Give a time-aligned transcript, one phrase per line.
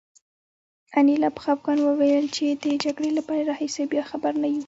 [0.99, 4.59] انیلا په خپګان وویل چې د جګړې له پیل راهیسې بیا خبر نه یو